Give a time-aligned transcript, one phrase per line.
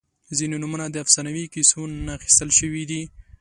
[0.37, 3.01] •ځینې نومونه د افسانوي کیسو نه اخیستل شوي دي.